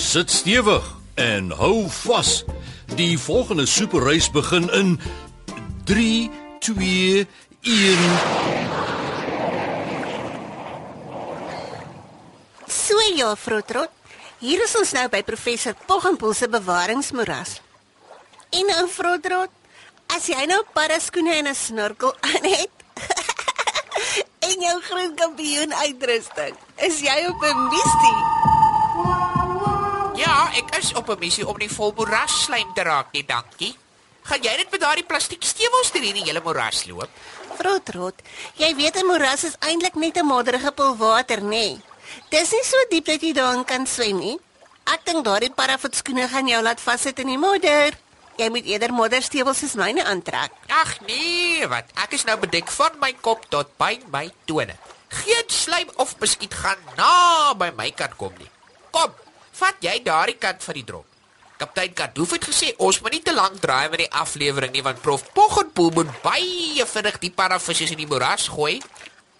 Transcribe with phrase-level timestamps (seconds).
[0.00, 2.44] Sit stewig en hou vas.
[2.96, 4.94] Die volgende superreis begin in
[5.84, 7.26] 3 2
[7.60, 7.98] 1
[12.66, 13.92] So ja, Frotrot.
[14.40, 17.58] Hier is ons nou by professor Poggenpoel se bewaringsmoeras.
[18.56, 19.52] En nou Frotrot,
[20.16, 22.72] as jy nou paraskoene en 'n snorkel aan het
[24.48, 26.56] en jou groen kampioen uitrusting,
[26.88, 28.59] is jy op 'n missie.
[30.20, 33.76] Ja, ek is op 'n missie om nie vol moeras slaim te raak nie, dankie.
[34.22, 37.08] Gaan jy net met daardie plastiek stewels deur hierdie hele moeras loop?
[37.56, 38.14] Frotrot,
[38.54, 41.48] jy weet 'n moeras is eintlik net 'n modderige pool water, nê?
[41.48, 41.80] Nee.
[42.30, 44.38] Dis nie so diep dat jy daarin kan swem nie.
[44.90, 47.96] Ek dink daardie parafootskoene gaan jou laat vassit in die modder.
[48.40, 50.50] Jy moet eerder modderstewels soos myne aantrek.
[50.68, 51.84] Ag nee, wat?
[51.94, 54.76] Ek is nou bedek van my kop tot by my tone.
[55.08, 58.48] Geen slijm of beskiet gaan na by my kan kom nie.
[58.90, 59.12] Kom,
[59.60, 61.06] vat jy daardie kant van die drop.
[61.60, 65.02] Kaptein Kadoof het gesê ons moet nie te lank draai met die aflewering nie want
[65.04, 68.78] prof Poggenpoel moet baie vinnig die parafootjies in die moeras gooi.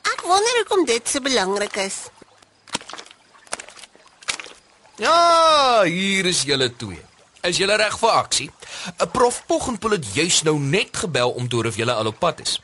[0.05, 2.03] Ek wonder hoekom dit so belangrik is.
[5.01, 7.01] Ja, hier is julle twee.
[7.49, 8.51] Is julle reg vir aksie?
[9.01, 12.19] 'n Prof Poggenpoel het juis nou net gebel om te hoor of julle al op
[12.21, 12.61] pad is.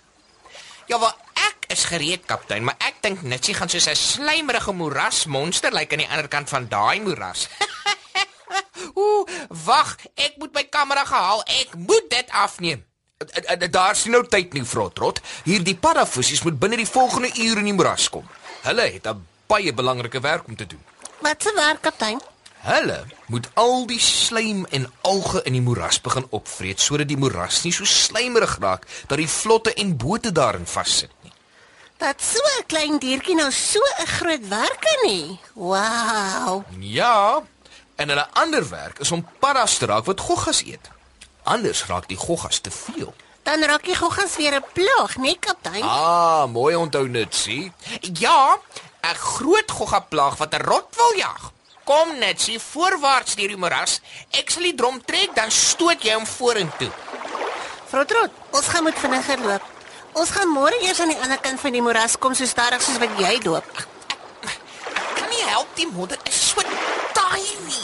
[0.86, 1.14] Ja, wel
[1.48, 6.02] ek is gereed kaptein, maar ek dink Nitsie gaan soos 'n slijmerige moerasmonster lyk aan
[6.02, 7.46] die ander kant van daai moeras.
[9.00, 11.42] Ooh, wag, ek moet my kamera gehaal.
[11.62, 12.84] Ek moet dit afneem.
[13.70, 15.20] Daar's nie nou tyd nie, Frotrot.
[15.44, 18.26] Hierdie paddafossies moet binne die volgende uur in die moeras kom.
[18.66, 20.82] Hulle het 'n baie belangrike werk om te doen.
[21.20, 22.20] Wat se werk, kaptein?
[22.66, 27.62] Hulle moet al die slijm en alge in die moeras begin opvreet sodat die moeras
[27.62, 31.35] nie so slijmerig raak dat die vlotte en bote daarin vassit nie.
[31.98, 35.38] Dat so 'n klein diertjie nou so 'n groot werk kan nie.
[35.54, 36.64] Wow.
[36.78, 37.42] Ja,
[37.96, 40.90] en hulle ander werk is om paddas te raak wat goggas eet.
[41.42, 43.14] Anders raak die goggas te veel.
[43.42, 45.82] Dan raak die goggas weer 'n plaag, nee kaptein.
[45.82, 47.72] Ah, mooi onthou net, sien?
[48.00, 48.58] Ja,
[49.02, 51.52] 'n groot goggaplaag wat 'n rot wil jag.
[51.84, 54.00] Kom net, sien voorwaarts deur die moeras.
[54.30, 56.90] Ek sal die drom trek, dan stoot jy hom vorentoe.
[57.88, 59.62] Frotrot, ons gaan moet vinniger loop.
[60.16, 62.97] Ons gaan môre eers aan die ander kant van die moeras kom so stadig soos
[63.03, 63.66] wat jy loop.
[65.19, 66.65] Kan nie help die modder is so
[67.19, 67.82] tiny.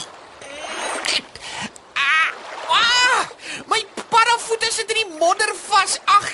[1.93, 2.31] Ah,
[2.73, 3.21] ah,
[3.69, 3.77] my
[4.09, 5.99] parafoete sit in die modder vas.
[6.15, 6.31] Ag,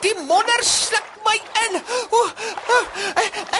[0.00, 1.36] die modder sluk my
[1.66, 1.80] in.
[2.16, 2.24] O,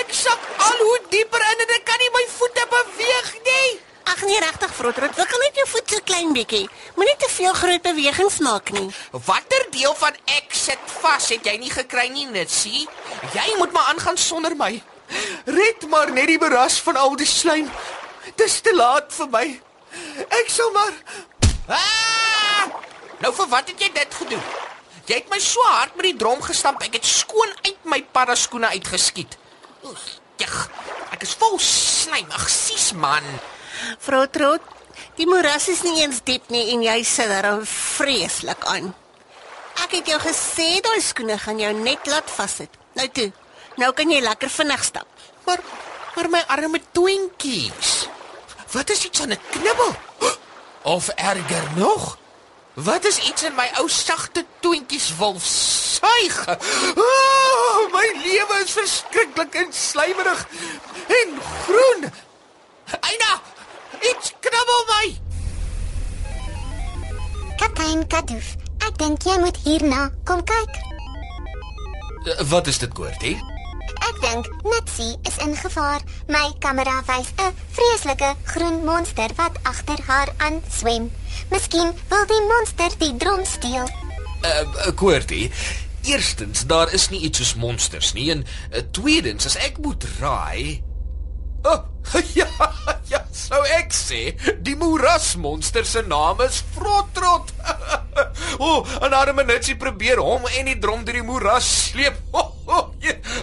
[0.01, 3.69] ek sak al hoe dieper in en ek kan nie my voete beweeg nie.
[4.09, 6.65] Ag nee, regtig Frotrot, wikkel net jou voet so klein bietjie.
[6.97, 8.89] Moenie te veel groot bewegings maak nie.
[9.29, 12.87] Watter deel van ek sit vas het jy nie gekry nie, Nitsie?
[13.35, 14.73] Jy moet maar aangaan sonder my.
[15.45, 17.69] Red maar net die moeras van al die slijm.
[18.39, 19.47] Dis te laat vir my.
[20.41, 20.95] Ek sal maar
[21.69, 22.67] Ah!
[23.23, 24.43] Nou vir wat het jy dit gedoen?
[25.07, 28.73] Jy het my so hard met die drom gestamp, ek het skoon uit my paddaskoene
[28.75, 29.39] uitgeskiet.
[29.87, 30.03] Oeg.
[31.13, 32.27] Ek is vol slijm.
[32.35, 33.27] Ag, sies man.
[34.03, 34.65] Frotrot,
[35.19, 38.91] die moeras is nie eens diep nie en jy sit daar vreeslik aan.
[39.83, 42.71] Ek het jou gesê daai skoene gaan jou net laat vassit.
[42.95, 43.31] Nou toe.
[43.81, 45.09] Nou kan jy lekker vinnig stap.
[45.47, 45.61] Maar
[46.15, 48.09] maar my arme twinkies.
[48.73, 49.95] Wat is iets aan 'n knibbel?
[50.83, 52.19] Of erger nog?
[52.75, 56.37] Wat is iets in my ou sagte twinkies wil suig?
[56.97, 60.47] Oh, my lewe is verskriklik en slijmerig
[61.07, 62.13] en groen.
[63.01, 63.41] Eina,
[64.01, 65.21] iets knibbel my.
[67.57, 68.55] Kaptein Kadoof,
[68.89, 70.77] ek dink jy moet hierna kom kyk.
[72.27, 73.37] Eh, Wat is dit, Koortie?
[74.03, 76.01] Ek dink Nitsie is in gevaar.
[76.29, 81.11] My kamera wys 'n vreeslike groen monster wat agter haar aan swem.
[81.51, 83.89] Miskien wil die monster die drom steel.
[84.43, 85.51] Uh, Koortie,
[86.03, 90.83] eerstens, daar is nie iets soos monsters nie en uh, tweedens, as ek moet raai,
[91.65, 91.79] Oh,
[92.35, 92.49] ja,
[93.07, 97.53] ja, sou ek sê, die moerasmonster se naam is Frotrot.
[98.59, 102.19] o, oh, en arme Nitsie probeer hom en die drom deur die moeras sleep.
[102.33, 102.49] Oh,
[102.79, 102.87] oh,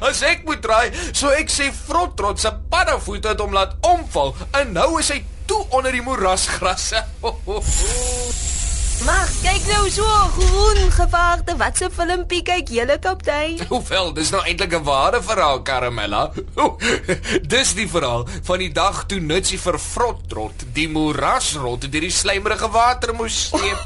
[0.08, 4.74] as ek moet raai, sou ek sê Frotrot se paddafoet het hom laat omval en
[4.74, 7.04] nou is hy toe onder die moerasgrasse.
[9.06, 10.04] Maar kyk nou so
[10.36, 11.56] groen gevaarte.
[11.58, 13.60] Wat 'n filmpie kyk julle kaptein?
[13.72, 16.32] Hoewel, dis nou eintlik 'n ware verhaal, Karamella.
[17.54, 22.70] dis die verhaal van die dag toe Nutsie vir Frotrot die moerasrot deur die slijmerige
[22.72, 23.80] water moes sleep.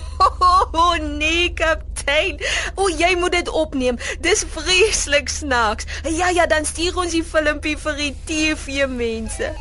[0.74, 2.40] Oh nee, kaptein.
[2.76, 3.98] O, jy moet dit opneem.
[4.20, 5.86] Dis vreeslik snaaks.
[6.10, 9.54] Ja ja, dan stuur ons die filmpie vir die TV mense.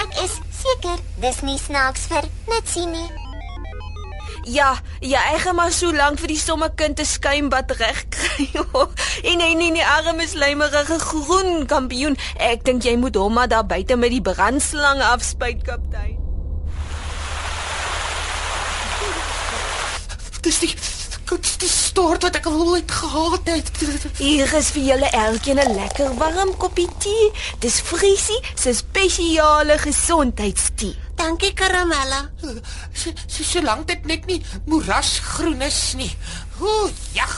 [0.00, 3.21] Ek is seker dis nie snaaks vir Nitsie nie.
[4.44, 8.48] Ja, ja, ek gaan maar so lank vir die somme kind te skuimbad reg kry.
[9.28, 12.18] en nee nee nee, arme slijmerige groen kampioen.
[12.42, 16.18] Ek dink jy moet hom maar daar buite met die brandslang afspuit, kaptein.
[20.42, 20.72] Dis die
[21.30, 23.70] koudste stort wat ek al ooit gehad het.
[24.18, 27.30] Hier is vir julle elkeen 'n lekker warm koppie tee.
[27.62, 31.01] Dis Friesie se spesiale gesondheidstee.
[31.22, 32.30] Dankie Karamella.
[32.92, 36.10] So so, so lank dit net nie moerasgroen is nie.
[36.58, 37.34] Ooh, jag.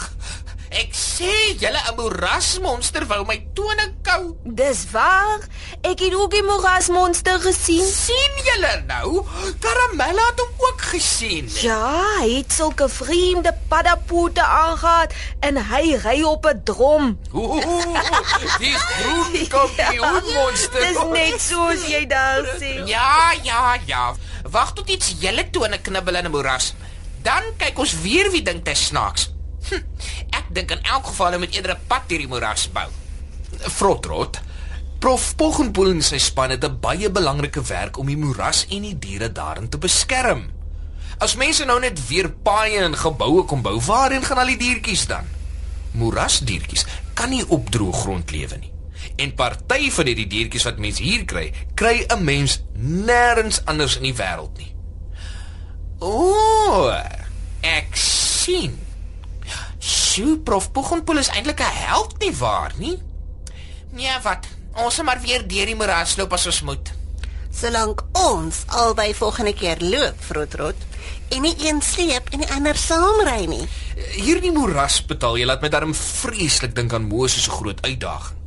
[0.71, 4.37] Ek sê julle 'n moerasmonster wou my tone kou.
[4.45, 5.41] Dis waar.
[5.83, 7.87] Ek het ook die moerasmonster gesien.
[7.87, 9.25] sien julle nou?
[9.61, 11.51] Karamella het hom ook gesien.
[11.61, 17.19] Ja, hy het sulke vreemde paddapoete aangetree en hy ry op 'n drom.
[17.33, 17.61] Ooh,
[18.59, 20.81] die groen kampioenmonster.
[20.87, 22.87] Dis net soos jy daar sien.
[22.87, 24.15] Ja, ja, ja.
[24.51, 26.75] Wag tot iets julle tone knibbel in 'n moeras.
[27.23, 29.34] Dan kyk ons weer wie dink dit snaaks.
[29.69, 29.85] Hm,
[30.31, 32.89] ek dink in elk geval hulle moet eerder 'n pad deur die moeras bou.
[33.71, 34.41] Frotrot.
[34.99, 38.99] Prof Poggenpoel en sy span het 'n baie belangrike werk om die moeras en die
[38.99, 40.51] diere daarin te beskerm.
[41.19, 45.07] As mense nou net weer paaie en geboue kom bou, waarheen gaan al die diertjies
[45.07, 45.25] dan?
[45.93, 48.73] Moerasdiertjies kan nie op droë grond lewe nie.
[49.17, 54.03] En party van hierdie diertjies wat mense hier kry, kry 'n mens nêrens anders in
[54.03, 54.75] die wêreld nie.
[56.01, 56.99] Ooh,
[57.61, 58.84] ek sien.
[60.15, 63.03] Sjoe, prof Poggenpoel is eintlik 'n held nie waar nie?
[63.91, 64.47] Nee, wat?
[64.75, 66.93] Ons sal maar weer deur die moeras loop as ons moet.
[67.51, 70.77] Solank ons albei volgende keer loop, Frotrot,
[71.31, 73.67] en nie een sleep en die ander saamry nie.
[74.15, 78.39] Hierdie moerasbetaal, jy laat my darm vreeslik dink aan Moses se groot uitdaging.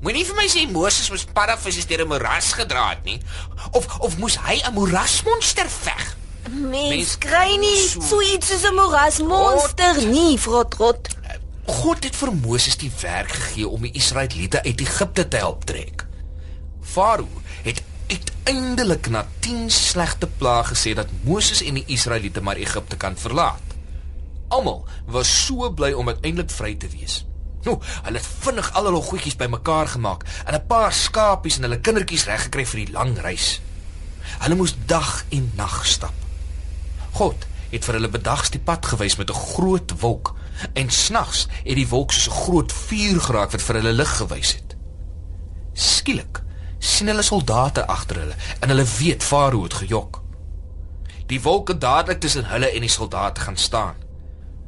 [0.00, 3.20] Moenie vir my sê Moses moes paddavisse deur 'n moeras gedra het nie.
[3.72, 6.19] Of of moes hy 'n moerasmonster veg?
[6.50, 11.08] Mens Mens kry nie so- so iets soos 'n moerasmonster nie, Frotrot.
[11.66, 16.06] God het vir Moses die werk gegee om die Israeliete uit Egipte te help trek.
[16.82, 17.28] Farao
[17.62, 23.16] het uiteindelik na 10 slegte plaae gesê dat Moses en die Israeliete maar Egipte kan
[23.16, 23.62] verlaat.
[24.48, 27.24] Almal was so bly om uiteindelik vry te wees.
[27.62, 31.80] Nou, hulle het vinnig al hulle goedjies bymekaar gemaak en 'n paar skapies en hulle
[31.80, 33.60] kindertjies reggekry vir die lang reis.
[34.38, 36.12] Hulle moes dag en nag stap.
[37.12, 40.34] God het vir hulle bedags die pad gewys met 'n groot wolk
[40.74, 44.52] en snags het die wolk soos 'n groot vuur geraak wat vir hulle lig gewys
[44.52, 44.76] het.
[45.72, 46.42] Skielik
[46.78, 50.22] sien hulle soldate agter hulle en hulle weet Farao het gejok.
[51.26, 53.94] Die wolk het dadelik tussen hulle en die soldate gaan staan.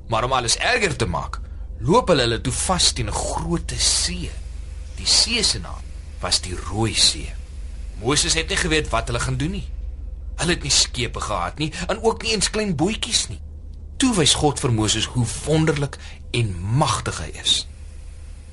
[0.09, 1.41] Maar om alles erger te maak,
[1.79, 4.31] loop hulle hulle toe vas teen 'n groot see.
[4.97, 5.83] Die see se naam
[6.21, 7.33] was die Rooi See.
[8.03, 9.69] Moses het nie geweet wat hulle gaan doen nie.
[10.43, 13.39] Hulle het nie skepe gehad nie en ook nie eens klein bootjies nie.
[14.03, 15.99] Toe wys God vir Moses hoe wonderlik
[16.35, 16.51] en
[16.83, 17.61] magtig hy is.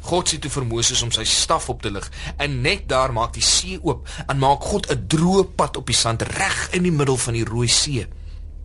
[0.06, 2.06] God sê toe vir Moses om sy staf op te lig
[2.38, 5.98] en net daar maak die see oop en maak God 'n droë pad op die
[5.98, 8.08] sand reg in die middel van die Rooi See.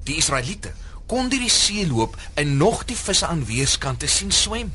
[0.04, 0.72] Die Israeliete
[1.06, 4.72] kon deur die see loop en nog die visse aan weerskante sien swem.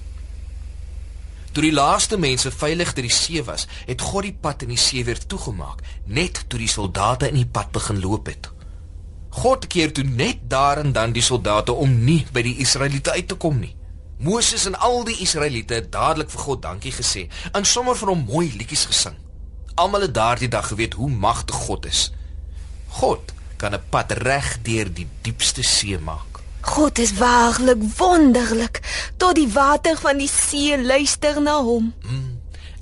[1.59, 4.79] Toe die laaste mense veilig deur die see was, het God die pad in die
[4.79, 8.47] see weer toegemaak, net toe die soldate in die pad begin loop het.
[9.41, 13.27] God keer toe net daar en dan die soldate om nie by die Israeliete uit
[13.27, 13.73] te kom nie.
[14.23, 18.23] Moses en al die Israeliete het dadelik vir God dankie gesê en sommer vir hom
[18.31, 19.19] mooi liedjies gesing.
[19.75, 22.05] Almal het daardie dag geweet hoe magtig God is.
[23.03, 26.28] God kan 'n pad reg deur die diepste see maak.
[26.61, 28.79] God is waarlik wonderlik.
[29.17, 31.93] Tot die water van die see luister na hom.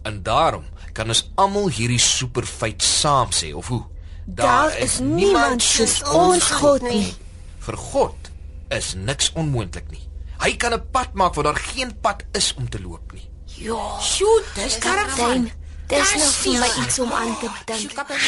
[0.04, 3.84] En daarom kan ons almal hierdie superfeit saam sê of hoe?
[4.26, 7.14] Daar is niemand soos ons God nie.
[7.60, 8.32] Vir God
[8.74, 10.04] is niks onmoontlik nie.
[10.42, 13.30] Hy kan 'n pad maak waar daar geen pad is om te loop nie.
[13.46, 15.52] Ja, Sjoe, dis karavan.
[15.88, 17.80] Dis nog vir my iets om aan te dink.
[17.80, 18.20] Sjoe, kaptein.